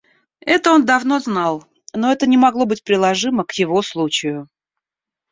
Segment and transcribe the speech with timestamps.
[0.39, 1.63] Это он давно знал,
[1.93, 4.49] но это не могло быть приложимо к его случаю.